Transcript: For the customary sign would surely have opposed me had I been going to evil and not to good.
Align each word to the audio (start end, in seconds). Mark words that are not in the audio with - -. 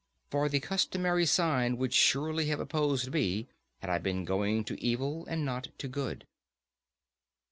For 0.31 0.49
the 0.49 0.59
customary 0.59 1.27
sign 1.27 1.77
would 1.77 1.93
surely 1.93 2.47
have 2.47 2.59
opposed 2.59 3.13
me 3.13 3.45
had 3.81 3.91
I 3.91 3.99
been 3.99 4.25
going 4.25 4.63
to 4.63 4.83
evil 4.83 5.27
and 5.27 5.45
not 5.45 5.67
to 5.77 5.87
good. 5.87 6.25